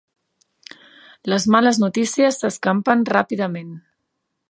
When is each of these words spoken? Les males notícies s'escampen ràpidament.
Les 1.33 1.45
males 1.57 1.81
notícies 1.85 2.43
s'escampen 2.45 3.07
ràpidament. 3.15 3.73